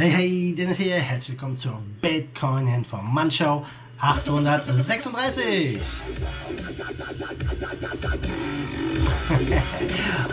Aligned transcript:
Hey, 0.00 0.08
hey, 0.08 0.54
Dennis 0.56 0.78
hier. 0.78 0.94
Herzlich 0.94 1.32
willkommen 1.36 1.58
zur 1.58 1.78
Bitcoin 2.00 2.66
Informant 2.68 3.34
Show 3.34 3.66
836. 3.98 5.78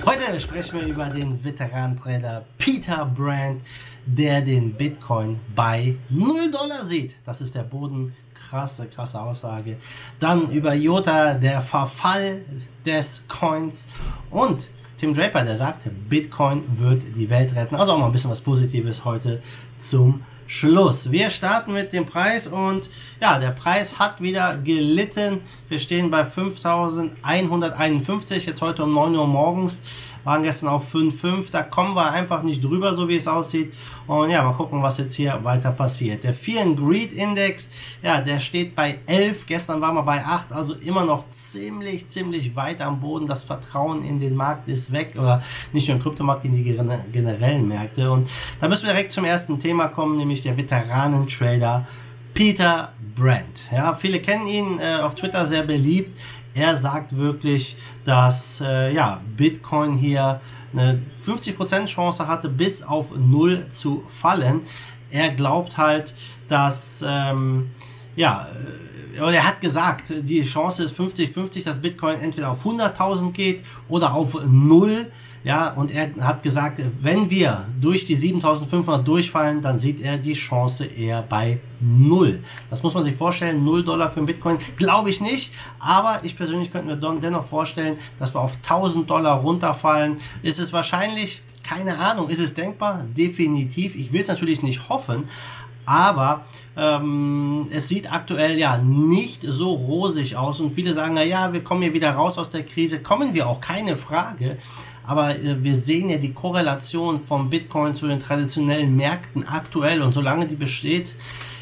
Heute 0.05 0.39
sprechen 0.39 0.79
wir 0.79 0.87
über 0.87 1.07
den 1.07 1.43
Veteran-Trader 1.43 2.45
Peter 2.57 3.03
Brand, 3.07 3.61
der 4.05 4.39
den 4.39 4.73
Bitcoin 4.73 5.37
bei 5.53 5.97
0 6.07 6.49
Dollar 6.49 6.85
sieht. 6.85 7.17
Das 7.25 7.41
ist 7.41 7.53
der 7.53 7.63
Boden. 7.63 8.15
Krasse, 8.33 8.87
krasse 8.87 9.19
Aussage. 9.19 9.75
Dann 10.21 10.49
über 10.49 10.75
IOTA, 10.75 11.33
der 11.33 11.61
Verfall 11.61 12.45
des 12.85 13.21
Coins 13.27 13.89
und 14.29 14.69
Tim 14.97 15.13
Draper, 15.13 15.43
der 15.43 15.55
sagt, 15.55 15.81
Bitcoin 16.09 16.63
wird 16.79 17.03
die 17.15 17.29
Welt 17.29 17.55
retten. 17.55 17.75
Also 17.75 17.91
auch 17.91 17.99
mal 17.99 18.07
ein 18.07 18.11
bisschen 18.11 18.31
was 18.31 18.41
Positives 18.41 19.05
heute 19.05 19.43
zum 19.77 20.23
Schluss. 20.47 21.11
Wir 21.11 21.29
starten 21.29 21.73
mit 21.73 21.93
dem 21.93 22.05
Preis 22.05 22.47
und 22.47 22.89
ja, 23.19 23.37
der 23.37 23.51
Preis 23.51 23.99
hat 23.99 24.21
wieder 24.21 24.57
gelitten. 24.57 25.41
Wir 25.69 25.77
stehen 25.77 26.09
bei 26.09 26.25
5151, 26.25 28.45
jetzt 28.45 28.61
heute 28.61 28.85
um 28.85 28.93
9 28.93 29.13
Uhr 29.15 29.27
morgens 29.27 29.83
waren 30.27 30.43
gestern 30.43 30.67
auf 30.67 30.93
5,5. 30.93 31.51
Da 31.51 31.63
kommen 31.63 31.95
wir 31.95 32.11
einfach 32.11 32.43
nicht 32.43 32.61
drüber, 32.61 32.93
so 32.95 33.07
wie 33.07 33.15
es 33.15 33.29
aussieht. 33.29 33.73
Und 34.07 34.29
ja, 34.29 34.43
mal 34.43 34.51
gucken, 34.51 34.83
was 34.83 34.97
jetzt 34.97 35.15
hier 35.15 35.39
weiter 35.43 35.71
passiert. 35.71 36.25
Der 36.25 36.33
Fear 36.33 36.63
and 36.63 36.77
Greed 36.77 37.13
Index, 37.13 37.71
ja, 38.03 38.19
der 38.19 38.39
steht 38.39 38.75
bei 38.75 38.99
11. 39.05 39.45
Gestern 39.45 39.79
waren 39.79 39.95
wir 39.95 40.03
bei 40.03 40.25
8, 40.25 40.51
also 40.51 40.73
immer 40.73 41.05
noch 41.05 41.29
ziemlich, 41.29 42.09
ziemlich 42.09 42.57
weit 42.57 42.81
am 42.81 42.99
Boden. 42.99 43.25
Das 43.25 43.45
Vertrauen 43.45 44.03
in 44.03 44.19
den 44.19 44.35
Markt 44.35 44.67
ist 44.67 44.91
weg 44.91 45.13
oder 45.17 45.41
nicht 45.71 45.87
nur 45.87 45.95
im 45.95 46.03
Kryptomarkt, 46.03 46.43
in 46.43 46.57
die 46.57 46.77
generellen 47.13 47.65
Märkte. 47.65 48.11
Und 48.11 48.29
da 48.59 48.67
müssen 48.67 48.85
wir 48.85 48.91
direkt 48.91 49.13
zum 49.13 49.23
ersten 49.23 49.61
Thema 49.61 49.87
kommen, 49.87 50.17
nämlich 50.17 50.41
der 50.41 50.57
Veteranen-Trader 50.57 51.87
Peter 52.33 52.91
Brandt. 53.15 53.65
Ja, 53.71 53.95
viele 53.95 54.19
kennen 54.19 54.45
ihn, 54.45 54.77
äh, 54.77 54.99
auf 55.01 55.15
Twitter 55.15 55.47
sehr 55.47 55.63
beliebt. 55.63 56.15
Er 56.57 56.75
sagt 56.75 57.15
wirklich, 57.15 57.77
dass 58.03 58.61
äh, 58.61 58.91
ja, 58.91 59.21
Bitcoin 59.37 59.93
hier 59.93 60.41
eine 60.73 61.03
50% 61.23 61.85
Chance 61.85 62.27
hatte, 62.27 62.49
bis 62.49 62.81
auf 62.81 63.11
null 63.15 63.67
zu 63.69 64.03
fallen. 64.09 64.61
Er 65.11 65.29
glaubt 65.29 65.77
halt, 65.77 66.15
dass 66.47 67.03
ähm, 67.05 67.69
ja, 68.15 68.47
äh, 69.15 69.35
er 69.35 69.47
hat 69.47 69.61
gesagt, 69.61 70.05
die 70.09 70.43
Chance 70.43 70.83
ist 70.83 70.99
50-50, 70.99 71.63
dass 71.63 71.79
Bitcoin 71.79 72.19
entweder 72.19 72.49
auf 72.49 72.65
100.000 72.65 73.31
geht 73.33 73.63
oder 73.87 74.15
auf 74.15 74.35
null. 74.43 75.11
Ja, 75.47 75.69
und 75.69 75.91
er 75.91 76.09
hat 76.19 76.43
gesagt, 76.43 76.81
wenn 76.99 77.29
wir 77.29 77.69
durch 77.79 78.03
die 78.03 78.15
7500 78.15 79.07
durchfallen, 79.07 79.61
dann 79.61 79.79
sieht 79.79 80.01
er 80.01 80.17
die 80.17 80.33
Chance 80.33 80.83
eher 80.83 81.21
bei 81.21 81.61
null. 81.79 82.43
Das 82.69 82.83
muss 82.83 82.93
man 82.93 83.05
sich 83.05 83.15
vorstellen, 83.15 83.63
null 83.63 83.81
Dollar 83.85 84.11
für 84.11 84.17
einen 84.17 84.25
Bitcoin, 84.25 84.57
glaube 84.75 85.09
ich 85.09 85.21
nicht. 85.21 85.53
Aber 85.79 86.19
ich 86.23 86.35
persönlich 86.35 86.69
könnte 86.69 86.93
mir 86.93 87.19
dennoch 87.21 87.45
vorstellen, 87.45 87.97
dass 88.19 88.35
wir 88.35 88.41
auf 88.41 88.57
1000 88.57 89.09
Dollar 89.09 89.39
runterfallen. 89.39 90.17
Ist 90.43 90.59
es 90.59 90.73
wahrscheinlich? 90.73 91.41
Keine 91.63 91.97
Ahnung. 91.97 92.27
Ist 92.27 92.39
es 92.39 92.53
denkbar? 92.53 93.05
Definitiv. 93.15 93.95
Ich 93.95 94.11
will 94.11 94.23
es 94.23 94.27
natürlich 94.27 94.63
nicht 94.63 94.89
hoffen, 94.89 95.29
aber 95.85 96.43
ähm, 96.75 97.67
es 97.71 97.87
sieht 97.87 98.11
aktuell 98.11 98.57
ja 98.59 98.77
nicht 98.77 99.43
so 99.47 99.71
rosig 99.71 100.35
aus 100.35 100.59
und 100.59 100.71
viele 100.71 100.93
sagen, 100.93 101.13
na 101.13 101.23
ja, 101.23 101.53
wir 101.53 101.63
kommen 101.63 101.81
hier 101.83 101.93
wieder 101.93 102.11
raus 102.11 102.37
aus 102.37 102.49
der 102.49 102.63
Krise, 102.63 102.99
kommen 102.99 103.33
wir 103.33 103.47
auch, 103.47 103.61
keine 103.61 103.95
Frage. 103.95 104.57
Aber 105.07 105.35
äh, 105.35 105.63
wir 105.63 105.75
sehen 105.75 106.09
ja 106.09 106.17
die 106.17 106.33
Korrelation 106.33 107.21
vom 107.21 107.49
Bitcoin 107.49 107.95
zu 107.95 108.07
den 108.07 108.19
traditionellen 108.19 108.95
Märkten 108.95 109.47
aktuell 109.47 110.01
und 110.01 110.11
solange 110.11 110.45
die 110.45 110.55
besteht, 110.55 111.15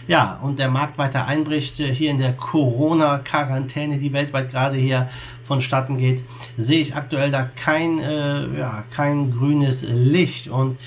ja, 0.08 0.40
und 0.44 0.60
der 0.60 0.70
Markt 0.70 0.98
weiter 0.98 1.26
einbricht, 1.26 1.80
äh, 1.80 1.94
hier 1.94 2.12
in 2.12 2.18
der 2.18 2.34
Corona-Quarantäne, 2.34 4.00
die 4.00 4.12
weltweit 4.12 4.52
gerade 4.52 4.78
hier 4.78 5.10
vonstatten 5.44 5.98
geht, 5.98 6.24
sehe 6.58 6.82
ich 6.82 6.96
aktuell 6.96 7.30
da 7.30 7.44
kein, 7.44 8.00
äh, 8.00 8.58
ja, 8.58 8.84
kein 8.92 9.32
grünes 9.32 9.84
Licht 9.84 10.48
und 10.50 10.78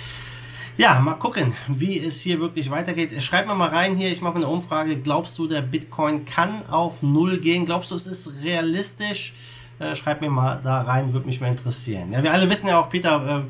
ja, 0.77 1.01
mal 1.01 1.15
gucken, 1.15 1.55
wie 1.67 1.99
es 1.99 2.21
hier 2.21 2.39
wirklich 2.39 2.71
weitergeht. 2.71 3.21
Schreib 3.21 3.49
mir 3.49 3.57
mal 3.57 3.71
rein 3.71 3.97
hier, 3.97 4.13
ich 4.13 4.23
mache 4.23 4.37
eine 4.37 4.47
Umfrage. 4.47 4.97
Glaubst 4.97 5.37
du, 5.37 5.49
der 5.49 5.61
Bitcoin 5.61 6.25
kann 6.25 6.67
auf 6.69 7.03
Null 7.03 7.39
gehen? 7.39 7.67
Glaubst 7.67 7.91
du, 7.91 7.97
es 7.97 8.07
ist 8.07 8.33
realistisch? 8.45 9.33
Äh, 9.79 9.95
schreib 9.95 10.21
mir 10.21 10.31
mal 10.31 10.61
da 10.63 10.83
rein, 10.83 11.13
würde 11.13 11.27
mich 11.27 11.41
mal 11.41 11.49
interessieren. 11.49 12.13
Ja, 12.13 12.23
wir 12.23 12.33
alle 12.33 12.51
wissen 12.51 12.67
ja 12.69 12.81
auch, 12.81 12.91
Peter, 12.91 13.39
äh, 13.39 13.43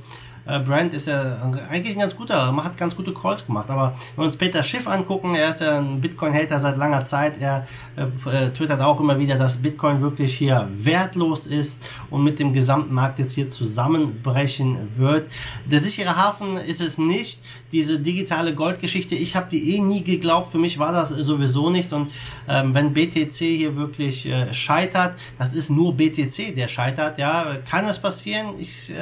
äh, 0.49 0.61
Brand 0.61 0.95
ist 0.95 1.07
ja 1.07 1.43
eigentlich 1.71 1.95
ein 1.95 2.01
ganz 2.01 2.17
guter, 2.17 2.57
hat 2.65 2.77
ganz 2.77 2.97
gute 2.97 3.13
Calls 3.13 3.47
gemacht. 3.47 3.69
Aber 3.69 3.95
wenn 4.17 4.23
wir 4.23 4.27
uns 4.27 4.37
Peter 4.37 4.63
Schiff 4.63 4.87
angucken, 4.87 5.35
er 5.35 5.51
ist 5.51 5.61
ja 5.61 5.79
ein 5.79 6.01
Bitcoin-Hater 6.01 6.59
seit 6.59 6.77
langer 6.77 7.05
Zeit. 7.05 7.35
Er 7.41 7.67
äh, 7.97 8.47
äh, 8.47 8.51
twittert 8.51 8.81
auch 8.81 8.99
immer 8.99 9.19
wieder, 9.19 9.37
dass 9.37 9.59
Bitcoin 9.59 10.01
wirklich 10.01 10.37
hier 10.37 10.69
wertlos 10.73 11.47
ist 11.47 11.83
und 12.11 12.25
mit 12.25 12.39
dem 12.39 12.53
gesamten 12.53 12.95
Markt 12.95 13.19
jetzt 13.19 13.35
hier 13.35 13.49
zusammenbrechen 13.49 14.97
wird. 14.97 15.31
Der 15.67 15.81
sichere 15.81 16.17
Hafen 16.17 16.57
ist 16.57 16.81
es 16.81 16.97
nicht. 16.99 17.41
Diese 17.71 18.01
digitale 18.01 18.55
Goldgeschichte, 18.55 19.15
ich 19.15 19.37
habe 19.37 19.49
die 19.51 19.77
eh 19.77 19.81
nie 19.81 20.03
geglaubt. 20.03 20.51
Für 20.51 20.59
mich 20.59 20.79
war 20.79 20.93
das 20.93 21.11
sowieso 21.11 21.69
nicht. 21.69 21.93
Und 21.93 22.11
ähm, 22.49 22.73
wenn 22.73 22.95
BTC 22.95 23.37
hier 23.37 23.77
wirklich 23.77 24.25
äh, 24.25 24.55
scheitert, 24.55 25.19
das 25.39 25.53
ist 25.53 25.69
nur 25.69 25.95
BTC, 25.95 26.55
der 26.57 26.69
scheitert. 26.69 27.19
Ja, 27.19 27.57
kann 27.69 27.85
es 27.85 27.99
passieren? 27.99 28.55
Ich 28.59 28.91
äh, 28.91 28.95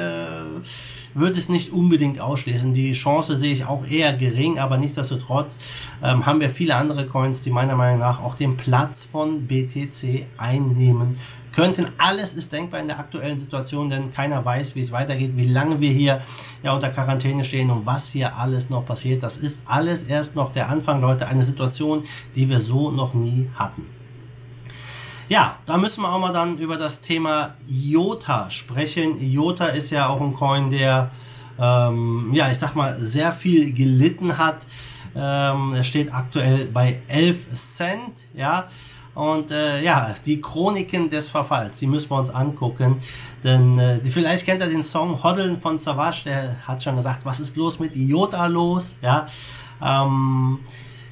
würde 1.13 1.36
es 1.37 1.49
nicht 1.49 1.71
unbedingt 1.71 2.19
ausschließen. 2.19 2.73
Die 2.73 2.91
Chance 2.93 3.37
sehe 3.37 3.53
ich 3.53 3.65
auch 3.65 3.85
eher 3.85 4.13
gering, 4.13 4.59
aber 4.59 4.77
nichtsdestotrotz 4.77 5.59
ähm, 6.03 6.25
haben 6.25 6.39
wir 6.39 6.49
viele 6.49 6.75
andere 6.75 7.05
Coins, 7.05 7.41
die 7.41 7.51
meiner 7.51 7.75
Meinung 7.75 7.99
nach 7.99 8.21
auch 8.21 8.35
den 8.35 8.57
Platz 8.57 9.03
von 9.03 9.47
BTC 9.47 10.25
einnehmen 10.37 11.17
könnten. 11.57 11.87
Alles 11.97 12.35
ist 12.35 12.53
denkbar 12.53 12.81
in 12.81 12.87
der 12.87 12.99
aktuellen 12.99 13.37
Situation, 13.37 13.89
denn 13.89 14.13
keiner 14.13 14.45
weiß, 14.45 14.75
wie 14.75 14.81
es 14.81 14.91
weitergeht, 14.91 15.31
wie 15.35 15.47
lange 15.47 15.81
wir 15.81 15.91
hier 15.91 16.21
ja 16.61 16.73
unter 16.73 16.89
Quarantäne 16.89 17.43
stehen 17.43 17.71
und 17.71 17.85
was 17.85 18.09
hier 18.09 18.35
alles 18.35 18.69
noch 18.69 18.85
passiert. 18.85 19.23
Das 19.23 19.37
ist 19.37 19.61
alles 19.65 20.03
erst 20.03 20.35
noch 20.35 20.53
der 20.53 20.69
Anfang, 20.69 21.01
Leute, 21.01 21.27
eine 21.27 21.43
Situation, 21.43 22.03
die 22.35 22.47
wir 22.47 22.59
so 22.59 22.91
noch 22.91 23.15
nie 23.15 23.49
hatten. 23.55 23.96
Ja, 25.29 25.57
da 25.65 25.75
müssen 25.75 26.03
wir 26.03 26.13
auch 26.13 26.19
mal 26.19 26.31
dann 26.31 26.57
über 26.57 26.77
das 26.77 27.01
Thema 27.01 27.55
IOTA 27.67 28.49
sprechen. 28.49 29.19
IOTA 29.19 29.67
ist 29.67 29.91
ja 29.91 30.07
auch 30.07 30.21
ein 30.21 30.33
Coin, 30.33 30.69
der, 30.69 31.11
ähm, 31.59 32.31
ja, 32.33 32.49
ich 32.49 32.57
sag 32.57 32.75
mal, 32.75 32.97
sehr 33.03 33.33
viel 33.33 33.73
gelitten 33.73 34.37
hat. 34.37 34.59
Ähm, 35.13 35.73
er 35.73 35.83
steht 35.83 36.13
aktuell 36.13 36.67
bei 36.67 37.01
11 37.09 37.53
Cent, 37.53 38.13
ja. 38.33 38.67
Und 39.15 39.51
äh, 39.51 39.81
ja, 39.83 40.15
die 40.25 40.39
Chroniken 40.39 41.09
des 41.09 41.27
Verfalls, 41.27 41.75
die 41.75 41.87
müssen 41.87 42.09
wir 42.09 42.19
uns 42.19 42.29
angucken. 42.29 43.01
Denn 43.43 43.79
äh, 43.79 43.99
vielleicht 44.05 44.45
kennt 44.45 44.61
ihr 44.61 44.69
den 44.69 44.83
Song 44.83 45.23
Hoddeln 45.23 45.59
von 45.59 45.77
Savage, 45.77 46.21
der 46.23 46.55
hat 46.65 46.83
schon 46.83 46.95
gesagt, 46.95 47.25
was 47.25 47.41
ist 47.41 47.51
bloß 47.51 47.79
mit 47.79 47.97
IOTA 47.97 48.45
los? 48.45 48.95
Ja. 49.01 49.25
Ähm, 49.83 50.59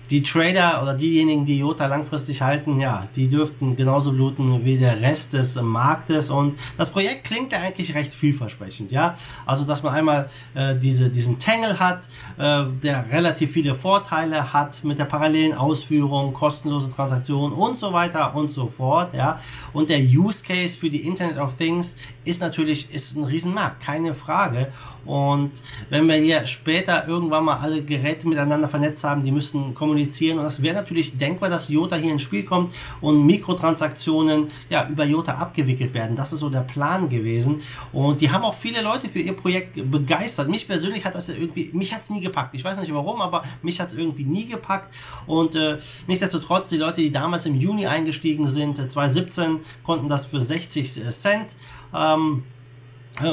die 0.09 0.21
Trader 0.21 0.81
oder 0.81 0.93
diejenigen, 0.93 1.45
die 1.45 1.59
IOTA 1.59 1.87
langfristig 1.87 2.41
halten, 2.41 2.79
ja, 2.79 3.07
die 3.15 3.27
dürften 3.27 3.75
genauso 3.75 4.11
bluten 4.11 4.63
wie 4.63 4.77
der 4.77 5.01
Rest 5.01 5.33
des 5.33 5.55
Marktes. 5.55 6.29
Und 6.29 6.59
das 6.77 6.89
Projekt 6.89 7.23
klingt 7.23 7.51
ja 7.51 7.59
eigentlich 7.59 7.95
recht 7.95 8.13
vielversprechend, 8.13 8.91
ja. 8.91 9.15
Also, 9.45 9.65
dass 9.65 9.83
man 9.83 9.93
einmal 9.93 10.29
äh, 10.53 10.75
diese, 10.75 11.09
diesen 11.09 11.39
Tangle 11.39 11.79
hat, 11.79 12.07
äh, 12.37 12.65
der 12.83 13.11
relativ 13.11 13.51
viele 13.51 13.75
Vorteile 13.75 14.53
hat 14.53 14.83
mit 14.83 14.99
der 14.99 15.05
parallelen 15.05 15.53
Ausführung, 15.53 16.33
kostenlose 16.33 16.91
Transaktionen 16.91 17.53
und 17.53 17.77
so 17.77 17.91
weiter 17.91 18.35
und 18.35 18.51
so 18.51 18.67
fort, 18.67 19.13
ja. 19.13 19.39
Und 19.73 19.89
der 19.89 19.99
Use 19.99 20.43
Case 20.43 20.77
für 20.77 20.89
die 20.89 21.05
Internet 21.07 21.37
of 21.37 21.57
Things 21.57 21.95
ist 22.25 22.41
natürlich, 22.41 22.93
ist 22.93 23.15
ein 23.17 23.23
Riesenmarkt, 23.23 23.81
keine 23.81 24.13
Frage. 24.13 24.67
Und 25.05 25.51
wenn 25.89 26.07
wir 26.07 26.15
hier 26.15 26.47
später 26.47 27.07
irgendwann 27.07 27.45
mal 27.45 27.57
alle 27.57 27.83
Geräte 27.83 28.27
miteinander 28.27 28.67
vernetzt 28.67 29.03
haben, 29.03 29.23
die 29.23 29.31
müssen 29.31 29.75
kommunizieren 29.75 29.94
kommunizieren. 29.95 30.37
Und 30.37 30.43
das 30.43 30.61
wäre 30.61 30.75
natürlich 30.75 31.17
denkbar, 31.17 31.49
dass 31.49 31.69
Jota 31.69 31.95
hier 31.95 32.11
ins 32.11 32.21
Spiel 32.21 32.43
kommt 32.43 32.73
und 33.01 33.25
Mikrotransaktionen 33.25 34.47
ja 34.69 34.87
über 34.89 35.05
Jota 35.05 35.35
abgewickelt 35.35 35.93
werden. 35.93 36.15
Das 36.15 36.33
ist 36.33 36.41
so 36.41 36.49
der 36.49 36.61
Plan 36.61 37.09
gewesen. 37.09 37.61
Und 37.93 38.21
die 38.21 38.29
haben 38.29 38.43
auch 38.43 38.55
viele 38.55 38.81
Leute 38.81 39.07
für 39.07 39.19
ihr 39.19 39.33
Projekt 39.33 39.89
begeistert. 39.89 40.49
Mich 40.49 40.67
persönlich 40.67 41.05
hat 41.05 41.15
das 41.15 41.27
ja 41.27 41.35
irgendwie, 41.35 41.69
mich 41.73 41.93
hat 41.93 42.01
es 42.01 42.09
nie 42.09 42.21
gepackt. 42.21 42.53
Ich 42.53 42.63
weiß 42.63 42.77
nicht 42.79 42.93
warum, 42.93 43.21
aber 43.21 43.43
mich 43.61 43.79
hat 43.79 43.87
es 43.87 43.93
irgendwie 43.93 44.25
nie 44.25 44.45
gepackt. 44.45 44.93
Und 45.25 45.55
äh, 45.55 45.77
nichtsdestotrotz, 46.07 46.69
die 46.69 46.77
Leute, 46.77 47.01
die 47.01 47.11
damals 47.11 47.45
im 47.45 47.55
Juni 47.55 47.87
eingestiegen 47.87 48.47
sind, 48.47 48.77
2017, 48.77 49.59
konnten 49.83 50.09
das 50.09 50.25
für 50.25 50.41
60 50.41 50.91
Cent. 51.11 51.55
Ähm, 51.93 52.43
äh, 52.43 52.54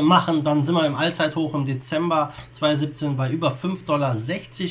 machen. 0.03 0.45
Dann 0.45 0.63
sind 0.63 0.75
wir 0.75 0.87
im 0.87 0.95
Allzeithoch 0.95 1.55
im 1.55 1.67
Dezember 1.67 2.33
2017 2.53 3.17
bei 3.17 3.31
über 3.31 3.51
5,60 3.51 3.87
Dollar 3.87 4.15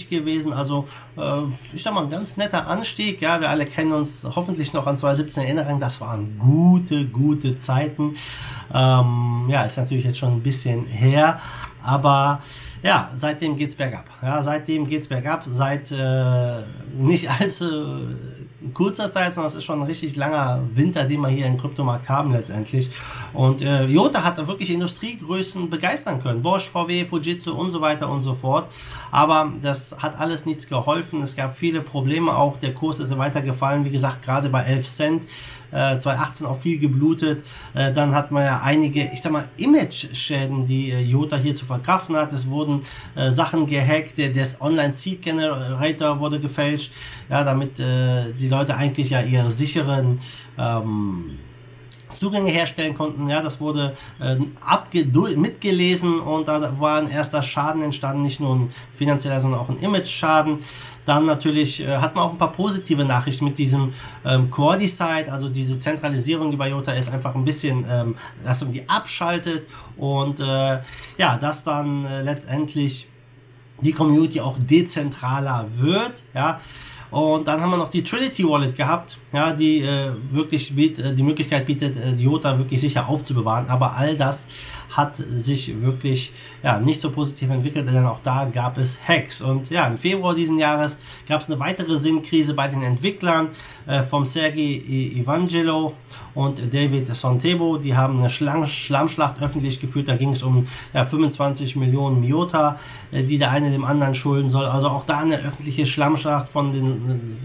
gewesen. 0.10 0.54
Also 0.54 0.88
äh, 1.18 1.42
ich 1.74 1.84
sag 1.84 1.94
mal, 1.94 2.04
ein 2.04 2.10
ganz 2.10 2.38
netter 2.38 2.68
Anstieg. 2.68 3.22
Ja, 3.22 3.40
wir 3.40 3.50
alle 3.50 3.66
kennen 3.66 3.92
uns 3.92 4.28
hoffentlich 4.36 4.74
noch 4.74 4.88
an 4.88 4.98
2017 4.98 5.44
erinnern. 5.44 5.80
Das 5.80 6.02
waren 6.02 6.38
gute, 6.40 7.06
gute 7.06 7.58
Zeiten. 7.58 8.16
Ähm, 8.74 9.48
ja, 9.50 9.64
ist 9.64 9.78
natürlich 9.78 10.06
jetzt 10.06 10.18
schon 10.18 10.34
ein 10.34 10.44
bisschen 10.44 10.86
her. 10.86 11.40
Aber 11.84 12.42
ja, 12.84 13.12
seitdem 13.16 13.56
geht's 13.56 13.76
bergab. 13.76 14.06
Ja, 14.22 14.42
seitdem 14.44 14.88
geht's 14.88 15.08
bergab. 15.08 15.44
Seit 15.46 15.92
äh, 15.92 16.62
nicht 16.96 17.30
allzu 17.40 18.08
kurzer 18.74 19.10
Zeit, 19.10 19.34
sondern 19.34 19.50
es 19.50 19.56
ist 19.56 19.64
schon 19.64 19.80
ein 19.80 19.88
richtig 19.88 20.16
langer 20.16 20.62
Winter, 20.74 21.06
den 21.06 21.22
wir 21.22 21.30
hier 21.30 21.48
im 21.48 21.58
Kryptomarkt 21.58 22.08
haben 22.10 22.32
letztendlich. 22.32 22.92
Und 23.34 23.62
äh, 23.62 23.86
Jota 23.86 24.24
hat 24.24 24.38
wirklich 24.48 24.70
Industriegrößen 24.70 25.70
begeistern 25.70 26.22
können. 26.22 26.42
Bosch, 26.44 26.70
VW, 26.70 27.06
Fujitsu 27.06 27.54
und 27.54 27.72
so 27.72 27.82
weiter 27.82 28.10
und 28.10 28.22
so 28.22 28.34
fort. 28.34 28.72
Aber 29.10 29.52
das 29.62 29.96
hat 29.98 30.20
alles 30.20 30.46
nichts 30.46 30.68
geholfen. 30.68 31.22
Es 31.22 31.36
gab 31.36 31.58
viele 31.58 31.82
Probleme 31.82 32.36
auch. 32.36 32.58
Der 32.58 32.74
Kurs 32.74 33.00
ist 33.00 33.18
weiter 33.18 33.42
gefallen. 33.42 33.84
Wie 33.84 33.90
gesagt, 33.90 34.22
gerade 34.22 34.50
bei 34.50 34.64
11 34.64 34.88
Cent 34.88 35.24
äh, 35.72 35.98
2018 35.98 36.48
auch 36.48 36.60
viel 36.60 36.80
geblutet. 36.80 37.44
Äh, 37.74 37.94
dann 37.94 38.16
hat 38.16 38.32
man 38.32 38.44
ja 38.44 38.62
einige, 38.62 39.10
ich 39.14 39.22
sag 39.22 39.32
mal, 39.32 39.46
Image-Schäden, 39.58 40.66
die 40.66 40.92
äh, 40.92 41.00
Jota 41.00 41.38
hier 41.38 41.56
zu 41.56 41.66
verkraften 41.66 42.16
hat. 42.16 42.34
Es 42.34 42.50
wurden 42.50 42.82
äh, 43.16 43.32
Sachen 43.32 43.68
gehackt, 43.68 44.18
der, 44.18 44.30
der 44.30 44.48
Online-Seed-Generator 44.60 46.20
wurde 46.20 46.40
gefälscht, 46.40 46.92
ja, 47.30 47.44
damit 47.44 47.80
äh, 47.80 48.32
die 48.34 48.50
Leute 48.50 48.76
eigentlich 48.76 49.10
ja 49.10 49.22
ihre 49.22 49.50
sicheren 49.50 50.20
ähm, 50.58 51.38
Zugänge 52.16 52.50
herstellen 52.50 52.96
konnten. 52.96 53.30
Ja, 53.30 53.42
das 53.42 53.60
wurde 53.60 53.96
äh, 54.20 54.36
mitgelesen 55.36 56.20
und 56.20 56.48
da 56.48 56.80
war 56.80 56.98
ein 56.98 57.10
erster 57.10 57.42
Schaden 57.42 57.82
entstanden, 57.84 58.22
nicht 58.24 58.40
nur 58.40 58.56
ein 58.56 58.74
finanzieller, 58.96 59.40
sondern 59.40 59.60
auch 59.60 59.70
ein 59.70 59.80
Image-Schaden. 59.80 60.60
Dann 61.06 61.26
natürlich 61.26 61.82
äh, 61.82 61.98
hat 61.98 62.16
man 62.16 62.26
auch 62.26 62.32
ein 62.32 62.38
paar 62.38 62.52
positive 62.52 63.04
Nachrichten 63.06 63.46
mit 63.46 63.58
diesem 63.58 63.94
ähm, 64.24 64.52
Core-Decide, 64.52 65.32
also 65.32 65.50
diese 65.50 65.80
Zentralisierung, 65.80 66.52
die 66.52 66.58
bei 66.58 66.70
Jota 66.70 66.94
ist, 66.94 67.10
einfach 67.10 67.34
ein 67.34 67.44
bisschen, 67.44 67.86
ähm, 67.90 68.16
dass 68.44 68.64
man 68.64 68.72
die 68.72 68.88
abschaltet 68.88 69.68
und 69.98 70.40
äh, 70.40 70.80
ja, 71.18 71.38
dass 71.40 71.64
dann 71.64 72.06
äh, 72.06 72.22
letztendlich 72.22 73.08
die 73.82 73.94
Community 73.94 74.42
auch 74.42 74.58
dezentraler 74.60 75.68
wird, 75.78 76.24
ja. 76.34 76.60
Und 77.12 77.46
dann 77.46 77.62
haben 77.62 77.72
wir 77.72 77.78
noch 77.78 77.90
die 77.90 78.04
Trinity 78.04 78.48
Wallet 78.48 78.76
gehabt, 78.78 79.18
ja, 79.34 79.52
die 79.52 79.82
äh, 79.82 80.12
wirklich 80.32 80.74
biet, 80.74 80.98
äh, 80.98 81.14
die 81.14 81.24
Möglichkeit 81.24 81.66
bietet, 81.66 81.98
äh, 81.98 82.12
Jota 82.12 82.58
wirklich 82.58 82.80
sicher 82.80 83.10
aufzubewahren. 83.10 83.70
Aber 83.70 83.98
all 83.98 84.16
das 84.16 84.48
hat 84.92 85.18
sich 85.18 85.82
wirklich 85.82 86.34
ja, 86.64 86.80
nicht 86.80 87.02
so 87.02 87.12
positiv 87.12 87.50
entwickelt, 87.50 87.88
denn 87.88 88.06
auch 88.06 88.20
da 88.24 88.46
gab 88.46 88.78
es 88.78 89.00
Hacks. 89.08 89.42
Und 89.42 89.70
ja, 89.70 89.88
im 89.88 89.98
Februar 89.98 90.36
diesen 90.36 90.58
Jahres 90.58 91.00
gab 91.28 91.42
es 91.42 91.50
eine 91.50 91.60
weitere 91.60 91.98
Sinnkrise 91.98 92.54
bei 92.54 92.68
den 92.68 92.82
Entwicklern 92.82 93.50
äh, 93.88 94.04
vom 94.04 94.26
Sergei 94.26 94.82
Evangelo 95.16 95.94
und 96.34 96.60
David 96.74 97.14
Sontebo. 97.16 97.78
Die 97.78 97.96
haben 97.96 98.20
eine 98.20 98.30
Schlang 98.30 98.68
Schlammschlacht 98.68 99.42
öffentlich 99.42 99.80
geführt. 99.80 100.08
Da 100.08 100.18
ging 100.18 100.32
es 100.32 100.44
um 100.44 100.68
ja, 100.94 101.06
25 101.06 101.76
Millionen 101.78 102.20
Miota, 102.20 102.80
äh, 103.12 103.24
die 103.24 103.38
der 103.38 103.52
eine 103.52 103.72
dem 103.72 103.86
anderen 103.86 104.14
schulden 104.14 104.50
soll. 104.50 104.66
Also 104.66 104.90
auch 104.90 105.06
da 105.06 105.20
eine 105.20 105.40
öffentliche 105.40 105.86
Schlammschlacht 105.86 106.50
von 106.50 106.74
den 106.74 107.01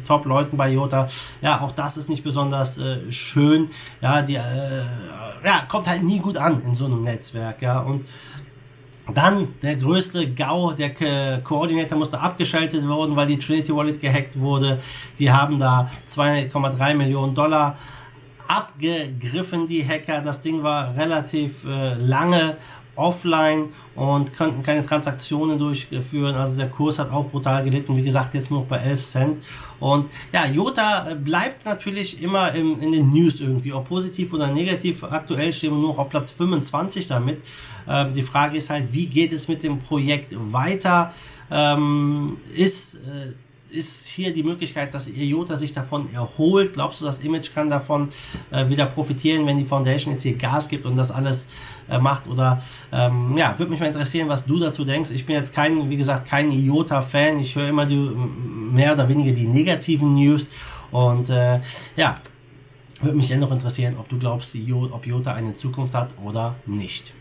Top-Leuten 0.06 0.56
bei 0.56 0.70
Jota. 0.70 1.08
Ja, 1.40 1.60
auch 1.60 1.72
das 1.72 1.96
ist 1.96 2.08
nicht 2.08 2.24
besonders 2.24 2.78
äh, 2.78 3.10
schön. 3.10 3.70
Ja, 4.00 4.22
die 4.22 4.36
äh, 4.36 4.82
ja, 5.44 5.62
kommt 5.68 5.86
halt 5.86 6.02
nie 6.02 6.18
gut 6.18 6.36
an 6.36 6.62
in 6.62 6.74
so 6.74 6.86
einem 6.86 7.02
Netzwerk, 7.02 7.62
ja, 7.62 7.80
und 7.80 8.04
dann 9.14 9.54
der 9.62 9.76
größte 9.76 10.32
GAU, 10.32 10.72
der 10.72 10.92
Ko 10.92 11.04
Koordinator 11.44 11.96
musste 11.96 12.18
abgeschaltet 12.18 12.86
worden, 12.86 13.14
weil 13.14 13.28
die 13.28 13.38
Trinity 13.38 13.74
Wallet 13.74 14.00
gehackt 14.00 14.38
wurde. 14.38 14.80
Die 15.18 15.30
haben 15.30 15.60
da 15.60 15.90
2,3 16.08 16.94
Millionen 16.94 17.34
Dollar 17.34 17.76
abgegriffen, 18.48 19.68
die 19.68 19.86
Hacker. 19.86 20.22
Das 20.22 20.40
Ding 20.40 20.62
war 20.62 20.96
relativ 20.96 21.64
äh, 21.64 21.94
lange 21.94 22.56
offline 22.96 23.68
und 23.94 24.36
konnten 24.36 24.62
keine 24.62 24.84
Transaktionen 24.84 25.58
durchführen. 25.58 26.34
Also 26.34 26.56
der 26.56 26.68
Kurs 26.68 26.98
hat 26.98 27.10
auch 27.10 27.30
brutal 27.30 27.64
gelitten. 27.64 27.96
Wie 27.96 28.02
gesagt, 28.02 28.34
jetzt 28.34 28.50
nur 28.50 28.60
noch 28.60 28.66
bei 28.66 28.78
11 28.78 29.02
Cent. 29.02 29.38
Und 29.78 30.10
ja, 30.32 30.46
Jota 30.46 31.14
bleibt 31.14 31.64
natürlich 31.64 32.22
immer 32.22 32.52
im, 32.52 32.80
in 32.80 32.92
den 32.92 33.10
News 33.10 33.40
irgendwie, 33.40 33.72
ob 33.72 33.88
positiv 33.88 34.32
oder 34.32 34.48
negativ. 34.48 35.04
Aktuell 35.04 35.52
stehen 35.52 35.72
wir 35.72 35.78
nur 35.78 35.90
noch 35.90 35.98
auf 35.98 36.08
Platz 36.08 36.30
25 36.32 37.06
damit. 37.06 37.42
Ähm, 37.88 38.12
die 38.12 38.22
Frage 38.22 38.56
ist 38.56 38.70
halt, 38.70 38.92
wie 38.92 39.06
geht 39.06 39.32
es 39.32 39.48
mit 39.48 39.62
dem 39.62 39.78
Projekt 39.78 40.34
weiter? 40.52 41.12
Ähm, 41.50 42.38
ist 42.54 42.96
äh, 42.96 43.32
ist 43.70 44.06
hier 44.06 44.32
die 44.32 44.42
Möglichkeit, 44.42 44.94
dass 44.94 45.08
IOTA 45.08 45.56
sich 45.56 45.72
davon 45.72 46.12
erholt? 46.14 46.74
Glaubst 46.74 47.00
du, 47.00 47.04
das 47.04 47.20
Image 47.20 47.52
kann 47.52 47.68
davon 47.68 48.10
äh, 48.50 48.68
wieder 48.68 48.86
profitieren, 48.86 49.46
wenn 49.46 49.58
die 49.58 49.64
Foundation 49.64 50.14
jetzt 50.14 50.22
hier 50.22 50.36
Gas 50.36 50.68
gibt 50.68 50.86
und 50.86 50.96
das 50.96 51.10
alles 51.10 51.48
äh, 51.88 51.98
macht? 51.98 52.28
Oder 52.28 52.62
ähm, 52.92 53.36
ja, 53.36 53.58
würde 53.58 53.70
mich 53.70 53.80
mal 53.80 53.86
interessieren, 53.86 54.28
was 54.28 54.46
du 54.46 54.58
dazu 54.58 54.84
denkst. 54.84 55.10
Ich 55.10 55.26
bin 55.26 55.36
jetzt 55.36 55.54
kein, 55.54 55.90
wie 55.90 55.96
gesagt, 55.96 56.28
kein 56.28 56.50
IOTA-Fan. 56.50 57.38
Ich 57.38 57.56
höre 57.56 57.68
immer 57.68 57.86
die, 57.86 57.96
mehr 57.96 58.92
oder 58.92 59.08
weniger 59.08 59.32
die 59.32 59.46
negativen 59.46 60.14
News 60.14 60.48
und 60.90 61.28
äh, 61.30 61.60
ja, 61.96 62.20
würde 63.00 63.16
mich 63.16 63.28
dennoch 63.28 63.50
interessieren, 63.50 63.96
ob 63.98 64.08
du 64.08 64.18
glaubst, 64.18 64.56
ob 64.90 65.06
IOTA 65.06 65.34
eine 65.34 65.54
Zukunft 65.54 65.94
hat 65.94 66.10
oder 66.24 66.54
nicht. 66.66 67.12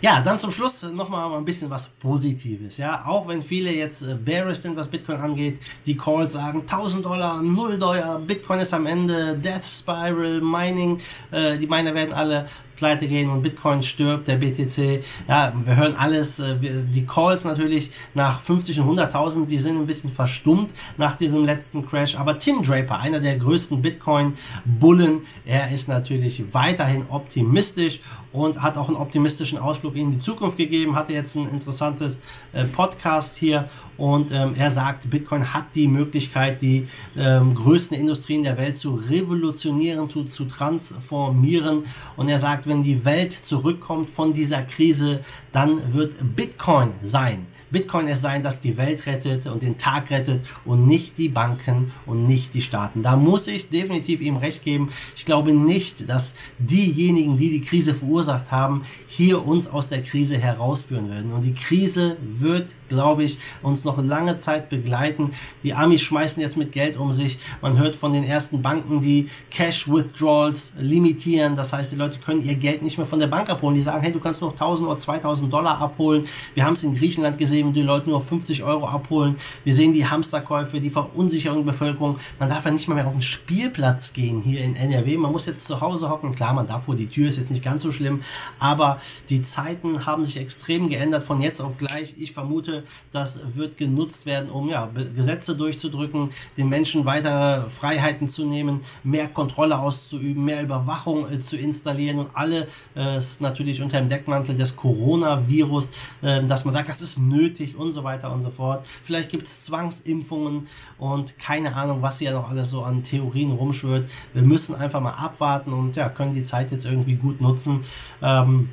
Ja, 0.00 0.20
dann 0.20 0.38
zum 0.38 0.52
Schluss 0.52 0.82
nochmal 0.84 1.36
ein 1.36 1.44
bisschen 1.44 1.70
was 1.70 1.88
Positives. 1.88 2.76
Ja, 2.76 3.04
auch 3.06 3.26
wenn 3.26 3.42
viele 3.42 3.72
jetzt 3.74 4.02
äh, 4.02 4.14
bearish 4.14 4.58
sind, 4.58 4.76
was 4.76 4.86
Bitcoin 4.86 5.18
angeht, 5.18 5.60
die 5.86 5.96
Calls 5.96 6.34
sagen 6.34 6.60
1000 6.60 7.04
Dollar, 7.04 7.42
0 7.42 7.78
Dollar, 7.78 8.20
Bitcoin 8.20 8.60
ist 8.60 8.72
am 8.72 8.86
Ende, 8.86 9.36
Death 9.36 9.64
Spiral, 9.64 10.40
Mining, 10.40 11.00
äh, 11.32 11.58
die 11.58 11.66
Miner 11.66 11.94
werden 11.94 12.14
alle 12.14 12.48
pleite 12.78 13.08
gehen 13.08 13.28
und 13.28 13.42
Bitcoin 13.42 13.82
stirbt, 13.82 14.28
der 14.28 14.36
BTC. 14.36 15.04
Ja, 15.26 15.52
wir 15.64 15.76
hören 15.76 15.96
alles. 15.96 16.38
Äh, 16.38 16.56
die 16.60 17.04
Calls 17.04 17.44
natürlich 17.44 17.90
nach 18.14 18.40
50 18.40 18.80
und 18.80 18.98
100.000, 18.98 19.46
die 19.46 19.58
sind 19.58 19.76
ein 19.76 19.86
bisschen 19.86 20.12
verstummt 20.12 20.70
nach 20.96 21.16
diesem 21.16 21.44
letzten 21.44 21.86
Crash. 21.86 22.16
Aber 22.16 22.38
Tim 22.38 22.62
Draper, 22.62 22.98
einer 23.00 23.20
der 23.20 23.36
größten 23.36 23.82
Bitcoin-Bullen, 23.82 25.22
er 25.44 25.72
ist 25.72 25.88
natürlich 25.88 26.42
weiterhin 26.52 27.04
optimistisch 27.08 28.00
und 28.32 28.62
hat 28.62 28.76
auch 28.76 28.88
einen 28.88 28.96
optimistischen 28.96 29.58
Ausflug 29.58 29.96
in 29.96 30.12
die 30.12 30.18
Zukunft 30.18 30.56
gegeben. 30.56 30.94
Hatte 30.94 31.12
jetzt 31.12 31.34
ein 31.34 31.48
interessantes 31.50 32.20
äh, 32.52 32.64
Podcast 32.64 33.36
hier 33.36 33.68
und 33.98 34.30
ähm, 34.30 34.54
er 34.56 34.70
sagt, 34.70 35.10
Bitcoin 35.10 35.52
hat 35.52 35.74
die 35.74 35.88
Möglichkeit, 35.88 36.62
die 36.62 36.86
ähm, 37.16 37.56
größten 37.56 37.98
Industrien 37.98 38.44
der 38.44 38.56
Welt 38.56 38.78
zu 38.78 38.94
revolutionieren, 38.94 40.08
zu, 40.08 40.22
zu 40.22 40.44
transformieren. 40.44 41.84
Und 42.16 42.28
er 42.28 42.38
sagt, 42.38 42.67
wenn 42.68 42.82
die 42.82 43.04
Welt 43.04 43.32
zurückkommt 43.32 44.10
von 44.10 44.32
dieser 44.32 44.62
Krise, 44.62 45.20
dann 45.52 45.92
wird 45.94 46.36
Bitcoin 46.36 46.90
sein 47.02 47.46
Bitcoin 47.70 48.08
es 48.08 48.22
sein, 48.22 48.42
das 48.42 48.60
die 48.60 48.76
Welt 48.76 49.06
rettet 49.06 49.46
und 49.46 49.62
den 49.62 49.76
Tag 49.76 50.10
rettet 50.10 50.46
und 50.64 50.86
nicht 50.86 51.18
die 51.18 51.28
Banken 51.28 51.92
und 52.06 52.26
nicht 52.26 52.54
die 52.54 52.62
Staaten. 52.62 53.02
Da 53.02 53.16
muss 53.16 53.46
ich 53.46 53.68
definitiv 53.68 54.20
ihm 54.20 54.36
recht 54.36 54.64
geben. 54.64 54.90
Ich 55.16 55.26
glaube 55.26 55.52
nicht, 55.52 56.08
dass 56.08 56.34
diejenigen, 56.58 57.36
die 57.36 57.50
die 57.50 57.60
Krise 57.60 57.94
verursacht 57.94 58.50
haben, 58.50 58.84
hier 59.06 59.46
uns 59.46 59.68
aus 59.68 59.88
der 59.88 60.02
Krise 60.02 60.38
herausführen 60.38 61.10
werden. 61.10 61.32
Und 61.32 61.42
die 61.42 61.54
Krise 61.54 62.16
wird, 62.22 62.74
glaube 62.88 63.24
ich, 63.24 63.38
uns 63.62 63.84
noch 63.84 64.02
lange 64.02 64.38
Zeit 64.38 64.70
begleiten. 64.70 65.32
Die 65.62 65.74
Amis 65.74 66.00
schmeißen 66.00 66.40
jetzt 66.40 66.56
mit 66.56 66.72
Geld 66.72 66.96
um 66.96 67.12
sich. 67.12 67.38
Man 67.60 67.78
hört 67.78 67.96
von 67.96 68.12
den 68.12 68.24
ersten 68.24 68.62
Banken, 68.62 69.00
die 69.00 69.28
Cash 69.50 69.88
Withdrawals 69.88 70.72
limitieren. 70.78 71.56
Das 71.56 71.74
heißt, 71.74 71.92
die 71.92 71.96
Leute 71.96 72.18
können 72.18 72.42
ihr 72.42 72.54
Geld 72.58 72.82
nicht 72.82 72.98
mehr 72.98 73.06
von 73.06 73.18
der 73.18 73.26
Bank 73.26 73.50
abholen. 73.50 73.74
Die 73.74 73.82
sagen, 73.82 74.02
hey, 74.02 74.12
du 74.12 74.20
kannst 74.20 74.40
noch 74.40 74.52
1000 74.52 74.88
oder 74.88 74.98
2000 74.98 75.52
Dollar 75.52 75.78
abholen. 75.80 76.26
Wir 76.54 76.64
haben 76.64 76.74
es 76.74 76.82
in 76.82 76.94
Griechenland 76.94 77.38
gesehen 77.38 77.58
sehen, 77.58 77.72
die 77.72 77.82
Leute 77.82 78.08
nur 78.08 78.22
50 78.22 78.62
Euro 78.62 78.86
abholen. 78.86 79.36
Wir 79.64 79.74
sehen 79.74 79.92
die 79.92 80.06
Hamsterkäufe, 80.06 80.80
die 80.80 80.90
Verunsicherung 80.90 81.64
der 81.64 81.72
Bevölkerung. 81.72 82.18
Man 82.38 82.48
darf 82.48 82.64
ja 82.64 82.70
nicht 82.70 82.88
mal 82.88 82.94
mehr 82.94 83.06
auf 83.06 83.14
den 83.14 83.22
Spielplatz 83.22 84.12
gehen 84.12 84.40
hier 84.40 84.62
in 84.62 84.76
NRW. 84.76 85.16
Man 85.16 85.32
muss 85.32 85.46
jetzt 85.46 85.66
zu 85.66 85.80
Hause 85.80 86.08
hocken. 86.08 86.34
Klar, 86.34 86.54
man 86.54 86.66
darf 86.66 86.84
vor 86.84 86.94
die 86.94 87.08
Tür, 87.08 87.28
ist 87.28 87.38
jetzt 87.38 87.50
nicht 87.50 87.64
ganz 87.64 87.82
so 87.82 87.90
schlimm. 87.90 88.22
Aber 88.58 89.00
die 89.28 89.42
Zeiten 89.42 90.06
haben 90.06 90.24
sich 90.24 90.38
extrem 90.38 90.88
geändert 90.88 91.24
von 91.24 91.40
jetzt 91.40 91.60
auf 91.60 91.76
gleich. 91.78 92.14
Ich 92.18 92.32
vermute, 92.32 92.84
das 93.12 93.40
wird 93.54 93.76
genutzt 93.76 94.26
werden, 94.26 94.50
um 94.50 94.68
ja, 94.68 94.88
Gesetze 95.16 95.56
durchzudrücken, 95.56 96.30
den 96.56 96.68
Menschen 96.68 97.04
weitere 97.04 97.68
Freiheiten 97.70 98.28
zu 98.28 98.44
nehmen, 98.44 98.80
mehr 99.02 99.28
Kontrolle 99.28 99.78
auszuüben, 99.78 100.44
mehr 100.44 100.62
Überwachung 100.62 101.30
äh, 101.30 101.40
zu 101.40 101.56
installieren 101.56 102.18
und 102.18 102.30
alle 102.48 102.66
äh, 102.94 103.20
natürlich 103.40 103.82
unter 103.82 103.98
dem 103.98 104.08
Deckmantel 104.08 104.56
des 104.56 104.74
Coronavirus, 104.76 105.90
äh, 106.22 106.44
dass 106.44 106.64
man 106.64 106.72
sagt, 106.72 106.88
das 106.88 107.00
ist 107.00 107.18
nötig 107.18 107.76
und 107.76 107.92
so 107.92 108.04
weiter 108.04 108.32
und 108.32 108.42
so 108.42 108.50
fort. 108.50 108.86
Vielleicht 109.02 109.30
gibt 109.30 109.44
es 109.44 109.64
Zwangsimpfungen 109.64 110.68
und 110.98 111.38
keine 111.38 111.74
Ahnung, 111.74 112.02
was 112.02 112.18
hier 112.18 112.32
noch 112.32 112.50
alles 112.50 112.70
so 112.70 112.82
an 112.82 113.02
Theorien 113.02 113.52
rumschwört. 113.52 114.08
Wir 114.32 114.42
müssen 114.42 114.74
einfach 114.74 115.00
mal 115.00 115.12
abwarten 115.12 115.72
und 115.72 115.96
ja, 115.96 116.08
können 116.08 116.34
die 116.34 116.44
Zeit 116.44 116.70
jetzt 116.70 116.86
irgendwie 116.86 117.16
gut 117.16 117.40
nutzen. 117.40 117.80
Ähm, 118.22 118.70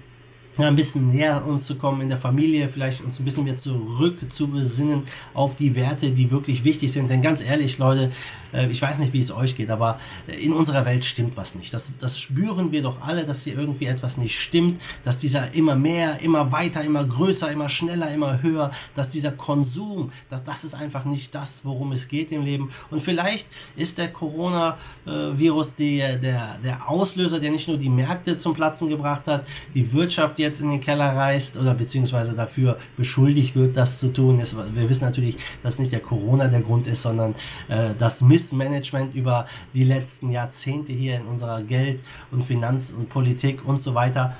ja, 0.57 0.67
ein 0.67 0.75
bisschen 0.75 1.09
näher 1.09 1.45
uns 1.45 1.65
zu 1.65 1.75
kommen 1.75 2.01
in 2.01 2.09
der 2.09 2.17
Familie, 2.17 2.69
vielleicht 2.69 3.03
uns 3.03 3.19
ein 3.19 3.25
bisschen 3.25 3.43
mehr 3.43 3.57
zurück 3.57 4.17
zu 4.29 4.47
besinnen 4.47 5.03
auf 5.33 5.55
die 5.55 5.75
Werte, 5.75 6.12
die 6.12 6.31
wirklich 6.31 6.63
wichtig 6.63 6.91
sind. 6.91 7.09
Denn 7.09 7.21
ganz 7.21 7.41
ehrlich, 7.41 7.77
Leute, 7.77 8.12
äh, 8.53 8.67
ich 8.67 8.81
weiß 8.81 9.00
nicht, 9.00 9.13
wie 9.13 9.19
es 9.19 9.31
euch 9.31 9.55
geht, 9.55 9.69
aber 9.69 10.00
in 10.27 10.53
unserer 10.53 10.85
Welt 10.85 11.05
stimmt 11.05 11.35
was 11.38 11.55
nicht. 11.55 11.74
Das, 11.74 11.91
das 12.00 12.19
spüren 12.19 12.71
wir 12.71 12.81
doch 12.81 13.01
alle, 13.01 13.25
dass 13.25 13.43
hier 13.43 13.57
irgendwie 13.57 13.85
etwas 13.85 14.17
nicht 14.17 14.39
stimmt, 14.39 14.81
dass 15.03 15.19
dieser 15.19 15.53
immer 15.53 15.75
mehr, 15.75 16.21
immer 16.21 16.51
weiter, 16.51 16.83
immer 16.83 17.03
größer, 17.03 17.51
immer 17.51 17.69
schneller, 17.69 18.13
immer 18.13 18.41
höher, 18.41 18.71
dass 18.95 19.09
dieser 19.09 19.31
Konsum, 19.31 20.12
dass 20.29 20.43
das 20.43 20.63
ist 20.63 20.74
einfach 20.74 21.05
nicht 21.05 21.35
das, 21.35 21.65
worum 21.65 21.91
es 21.91 22.07
geht 22.07 22.31
im 22.31 22.43
Leben. 22.43 22.71
Und 22.89 23.01
vielleicht 23.01 23.47
ist 23.75 23.97
der 23.97 24.12
Corona-Virus 24.12 25.75
der, 25.75 26.17
der, 26.17 26.57
der 26.63 26.89
Auslöser, 26.89 27.39
der 27.39 27.51
nicht 27.51 27.67
nur 27.67 27.77
die 27.77 27.89
Märkte 27.89 28.38
zum 28.38 28.53
Platzen 28.53 28.89
gebracht 28.89 29.27
hat, 29.27 29.45
die 29.74 29.91
Wirtschaft 29.91 30.39
jetzt 30.46 30.62
in 30.62 30.70
den 30.70 30.82
Keller 30.82 31.16
reißt 31.16 31.58
oder 31.58 31.74
beziehungsweise 31.74 32.34
dafür 32.34 32.78
beschuldigt 32.98 33.56
wird, 33.56 33.75
das 33.75 34.00
zu 34.00 34.14
tun. 34.14 34.40
wir 34.40 34.90
wissen 34.90 35.06
natürlich, 35.06 35.38
dass 35.62 35.80
nicht 35.80 35.92
der 35.92 36.00
Corona 36.00 36.48
der 36.48 36.62
Grund 36.62 36.88
ist, 36.88 37.02
sondern 37.02 37.36
äh, 37.68 37.90
das 37.98 38.22
Miss 38.22 38.46
Missmanagement 38.46 39.16
über 39.16 39.48
die 39.74 39.84
letzten 39.84 40.32
Jahrzehnte 40.32 40.94
hier 40.94 41.18
in 41.18 41.25
unserer 41.25 41.62
Geld- 41.62 42.00
und 42.32 42.44
Finanz- 42.44 42.92
und 42.92 43.10
Politik 43.10 43.66
und 43.66 43.82
so 43.82 43.96
weiter. 43.96 44.38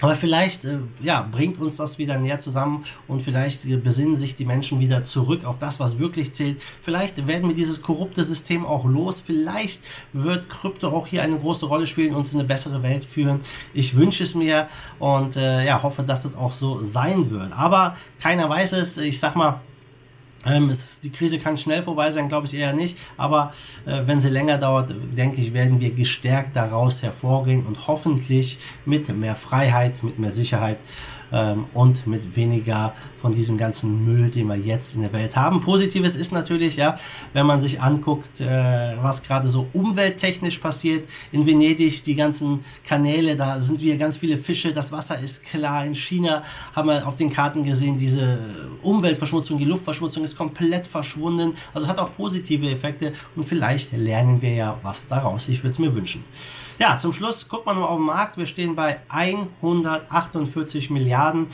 Aber 0.00 0.14
vielleicht 0.14 0.64
äh, 0.64 0.78
ja, 1.00 1.26
bringt 1.30 1.60
uns 1.60 1.76
das 1.76 1.98
wieder 1.98 2.18
näher 2.18 2.38
zusammen 2.38 2.84
und 3.08 3.22
vielleicht 3.22 3.64
äh, 3.64 3.76
besinnen 3.76 4.16
sich 4.16 4.36
die 4.36 4.44
Menschen 4.44 4.80
wieder 4.80 5.04
zurück 5.04 5.44
auf 5.44 5.58
das, 5.58 5.80
was 5.80 5.98
wirklich 5.98 6.32
zählt. 6.32 6.60
Vielleicht 6.82 7.26
werden 7.26 7.48
wir 7.48 7.56
dieses 7.56 7.82
korrupte 7.82 8.24
System 8.24 8.66
auch 8.66 8.84
los. 8.84 9.20
Vielleicht 9.20 9.82
wird 10.12 10.48
Krypto 10.48 10.88
auch 10.88 11.06
hier 11.06 11.22
eine 11.22 11.38
große 11.38 11.66
Rolle 11.66 11.86
spielen 11.86 12.10
und 12.10 12.20
uns 12.20 12.32
in 12.32 12.40
eine 12.40 12.48
bessere 12.48 12.82
Welt 12.82 13.04
führen. 13.04 13.40
Ich 13.72 13.96
wünsche 13.96 14.24
es 14.24 14.34
mir 14.34 14.68
und 14.98 15.36
äh, 15.36 15.64
ja, 15.64 15.82
hoffe, 15.82 16.02
dass 16.02 16.22
das 16.22 16.36
auch 16.36 16.52
so 16.52 16.80
sein 16.80 17.30
wird. 17.30 17.52
Aber 17.52 17.96
keiner 18.20 18.48
weiß 18.48 18.72
es. 18.72 18.98
Ich 18.98 19.18
sag 19.20 19.36
mal, 19.36 19.60
ähm, 20.46 20.70
es, 20.70 21.00
die 21.00 21.10
Krise 21.10 21.38
kann 21.38 21.56
schnell 21.56 21.82
vorbei 21.82 22.10
sein, 22.10 22.28
glaube 22.28 22.46
ich 22.46 22.54
eher 22.54 22.72
nicht. 22.72 22.96
Aber 23.16 23.52
äh, 23.84 24.02
wenn 24.06 24.20
sie 24.20 24.28
länger 24.28 24.58
dauert, 24.58 24.94
denke 25.16 25.40
ich, 25.40 25.52
werden 25.52 25.80
wir 25.80 25.90
gestärkt 25.90 26.56
daraus 26.56 27.02
hervorgehen 27.02 27.66
und 27.66 27.86
hoffentlich 27.88 28.58
mit 28.84 29.08
mehr 29.08 29.36
Freiheit, 29.36 30.02
mit 30.02 30.18
mehr 30.18 30.32
Sicherheit 30.32 30.78
ähm, 31.32 31.66
und 31.72 32.06
mit 32.06 32.36
weniger 32.36 32.94
von 33.26 33.34
diesem 33.34 33.58
ganzen 33.58 34.04
Müll, 34.04 34.30
den 34.30 34.46
wir 34.46 34.54
jetzt 34.54 34.94
in 34.94 35.00
der 35.00 35.12
Welt 35.12 35.34
haben. 35.34 35.60
Positives 35.60 36.14
ist 36.14 36.30
natürlich, 36.30 36.76
ja, 36.76 36.94
wenn 37.32 37.44
man 37.44 37.60
sich 37.60 37.82
anguckt, 37.82 38.40
äh, 38.40 38.46
was 39.02 39.24
gerade 39.24 39.48
so 39.48 39.66
umwelttechnisch 39.72 40.58
passiert. 40.58 41.08
In 41.32 41.44
Venedig, 41.44 42.04
die 42.04 42.14
ganzen 42.14 42.64
Kanäle, 42.86 43.34
da 43.34 43.60
sind 43.60 43.80
wieder 43.80 43.96
ganz 43.96 44.18
viele 44.18 44.38
Fische, 44.38 44.72
das 44.72 44.92
Wasser 44.92 45.18
ist 45.18 45.42
klar. 45.42 45.84
In 45.84 45.96
China 45.96 46.44
haben 46.72 46.88
wir 46.88 47.04
auf 47.04 47.16
den 47.16 47.32
Karten 47.32 47.64
gesehen, 47.64 47.98
diese 47.98 48.38
Umweltverschmutzung, 48.82 49.58
die 49.58 49.64
Luftverschmutzung 49.64 50.22
ist 50.22 50.36
komplett 50.36 50.86
verschwunden. 50.86 51.54
Also 51.74 51.88
hat 51.88 51.98
auch 51.98 52.14
positive 52.16 52.70
Effekte 52.70 53.12
und 53.34 53.42
vielleicht 53.42 53.90
lernen 53.90 54.40
wir 54.40 54.54
ja 54.54 54.78
was 54.84 55.08
daraus. 55.08 55.48
Ich 55.48 55.64
würde 55.64 55.70
es 55.70 55.80
mir 55.80 55.92
wünschen. 55.92 56.22
Ja, 56.78 56.98
zum 56.98 57.12
Schluss 57.12 57.48
guckt 57.48 57.64
man 57.66 57.76
mal 57.76 57.86
auf 57.86 57.96
den 57.96 58.04
Markt. 58.04 58.36
Wir 58.36 58.46
stehen 58.46 58.76
bei 58.76 59.00
148 59.08 60.90
Milliarden. 60.90 61.48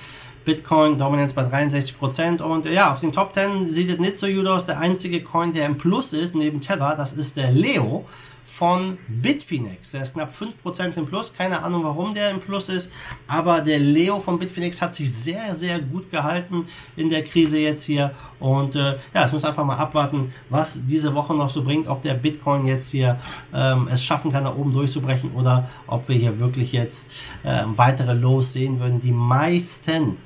Bitcoin 0.45 0.99
Dominanz 0.99 1.33
bei 1.33 1.45
63 1.45 1.99
Prozent 1.99 2.41
und 2.41 2.67
ja, 2.67 2.93
auf 2.93 3.01
den 3.01 3.13
Top 3.13 3.35
10 3.35 3.69
sieht 3.69 3.91
es 3.91 3.99
nicht 3.99 4.19
so 4.19 4.27
gut 4.27 4.47
aus. 4.47 4.67
Der 4.67 4.79
einzige 4.79 5.23
Coin, 5.23 5.53
der 5.53 5.67
im 5.67 5.79
Plus 5.79 6.13
ist, 6.13 6.35
neben 6.35 6.61
Tether, 6.61 6.95
das 6.97 7.13
ist 7.13 7.37
der 7.37 7.51
Leo 7.51 8.07
von 8.53 8.99
Bitfinex. 9.09 9.93
Der 9.93 10.03
ist 10.03 10.13
knapp 10.13 10.35
5% 10.35 10.97
im 10.99 11.07
Plus. 11.07 11.33
Keine 11.33 11.63
Ahnung, 11.63 11.85
warum 11.85 12.15
der 12.15 12.31
im 12.31 12.41
Plus 12.41 12.69
ist. 12.69 12.93
Aber 13.27 13.63
der 13.63 13.79
Leo 13.79 14.21
von 14.21 14.39
Bitfinex 14.39 14.83
hat 14.83 14.95
sich 14.95 15.13
sehr, 15.13 15.55
sehr 15.55 15.81
gut 15.81 16.11
gehalten 16.11 16.67
in 16.95 17.09
der 17.09 17.25
Krise 17.25 17.59
jetzt 17.59 17.85
hier. 17.85 18.15
Und 18.39 18.77
äh, 18.77 18.99
ja, 19.15 19.25
es 19.25 19.33
muss 19.33 19.45
einfach 19.45 19.65
mal 19.65 19.79
abwarten, 19.79 20.33
was 20.51 20.81
diese 20.87 21.15
Woche 21.15 21.35
noch 21.35 21.49
so 21.49 21.65
bringt. 21.65 21.89
Ob 21.89 22.03
der 22.03 22.15
Bitcoin 22.15 22.67
jetzt 22.67 22.91
hier 22.91 23.19
ähm, 23.55 23.89
es 23.91 24.05
schaffen 24.05 24.31
kann, 24.31 24.45
da 24.45 24.55
oben 24.55 24.73
durchzubrechen 24.73 25.33
oder 25.33 25.71
ob 25.87 26.09
wir 26.09 26.17
hier 26.17 26.39
wirklich 26.39 26.73
jetzt 26.73 27.11
äh, 27.45 27.63
weitere 27.77 28.13
Lows 28.13 28.53
sehen 28.53 28.81
würden. 28.81 29.01
Die 29.01 29.13
meisten 29.13 30.19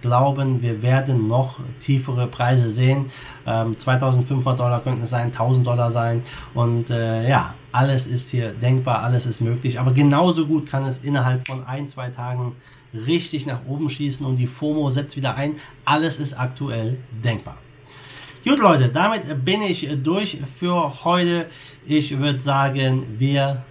glauben, 0.00 0.62
wir 0.62 0.82
werden 0.82 1.26
noch 1.28 1.58
tiefere 1.80 2.26
Preise 2.26 2.70
sehen. 2.70 3.06
Ähm, 3.46 3.78
2500 3.78 4.58
Dollar 4.58 4.82
könnten 4.82 5.02
es 5.02 5.10
sein, 5.10 5.26
1000 5.26 5.66
Dollar 5.66 5.90
sein. 5.90 6.22
Und 6.54 6.90
äh, 6.90 7.28
ja, 7.28 7.54
alles 7.72 8.06
ist 8.06 8.30
hier 8.30 8.52
denkbar, 8.52 9.02
alles 9.02 9.26
ist 9.26 9.40
möglich. 9.40 9.78
Aber 9.78 9.92
genauso 9.92 10.46
gut 10.46 10.66
kann 10.66 10.84
es 10.84 10.98
innerhalb 10.98 11.46
von 11.46 11.64
ein, 11.66 11.86
zwei 11.86 12.10
Tagen 12.10 12.56
richtig 12.94 13.46
nach 13.46 13.60
oben 13.66 13.88
schießen 13.88 14.24
und 14.24 14.36
die 14.36 14.46
FOMO 14.46 14.90
setzt 14.90 15.16
wieder 15.16 15.34
ein. 15.34 15.56
Alles 15.84 16.18
ist 16.18 16.38
aktuell 16.38 16.98
denkbar. 17.24 17.56
Gut, 18.44 18.60
Leute, 18.60 18.88
damit 18.88 19.44
bin 19.44 19.62
ich 19.62 19.88
durch 20.02 20.38
für 20.58 21.04
heute. 21.04 21.46
Ich 21.86 22.18
würde 22.18 22.40
sagen, 22.40 23.04
wir 23.18 23.64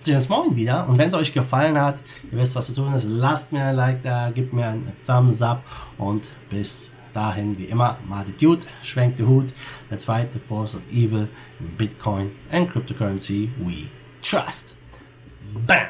sehen 0.00 0.16
uns 0.16 0.28
morgen 0.28 0.56
wieder. 0.56 0.88
Und 0.88 0.98
wenn 0.98 1.08
es 1.08 1.14
euch 1.14 1.32
gefallen 1.32 1.78
hat, 1.78 1.98
ihr 2.30 2.38
wisst, 2.38 2.56
was 2.56 2.66
zu 2.66 2.74
tun 2.74 2.92
ist, 2.94 3.04
lasst 3.04 3.52
mir 3.52 3.64
ein 3.64 3.76
Like 3.76 4.02
da, 4.02 4.30
gebt 4.30 4.52
mir 4.52 4.66
einen 4.66 4.92
Thumbs 5.06 5.42
up 5.42 5.62
und 5.98 6.30
bis 6.48 6.90
dahin, 7.12 7.58
wie 7.58 7.64
immer, 7.64 7.98
mal 8.08 8.24
die 8.24 8.44
Dude, 8.44 8.66
schwenkt 8.82 9.18
den 9.18 9.28
Hut. 9.28 9.52
Let's 9.90 10.04
fight 10.04 10.32
the 10.32 10.38
force 10.38 10.74
of 10.74 10.82
evil 10.90 11.28
in 11.58 11.76
Bitcoin 11.76 12.30
and 12.50 12.70
cryptocurrency 12.70 13.50
we 13.58 13.88
trust. 14.22 14.76
Bam! 15.66 15.88